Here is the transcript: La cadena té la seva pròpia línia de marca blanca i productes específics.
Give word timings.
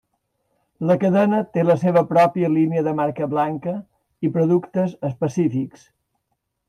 La 0.91 0.95
cadena 1.01 1.41
té 1.57 1.65
la 1.67 1.75
seva 1.81 2.03
pròpia 2.13 2.49
línia 2.55 2.85
de 2.87 2.93
marca 3.01 3.29
blanca 3.35 3.75
i 4.29 4.33
productes 4.39 4.97
específics. 5.11 5.85